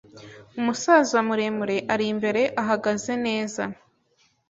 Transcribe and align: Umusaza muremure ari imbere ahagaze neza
Umusaza 0.59 1.17
muremure 1.27 1.77
ari 1.93 2.05
imbere 2.13 2.41
ahagaze 2.61 3.11
neza 3.25 3.63